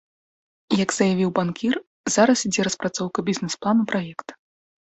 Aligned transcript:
Як 0.83 0.89
заявіў 0.97 1.29
банкір, 1.41 1.75
зараз 2.15 2.45
ідзе 2.51 2.67
распрацоўка 2.71 3.19
бізнэс-плану 3.31 3.83
праекта. 3.95 4.31